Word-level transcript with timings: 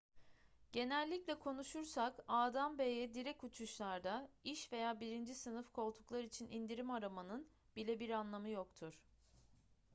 genellikle 0.71 1.39
konuşursak 1.39 2.25
a'dan 2.27 2.77
b'ye 2.79 3.13
direkt 3.13 3.43
uçuşlarda 3.43 4.29
iş 4.43 4.71
veya 4.71 4.99
birinci 4.99 5.35
sınıf 5.35 5.71
koltuklar 5.73 6.23
için 6.23 6.47
indirim 6.51 6.91
aramanın 6.91 7.47
bile 7.75 7.99
bir 7.99 8.09
anlamı 8.09 8.49
yoktur 8.49 8.99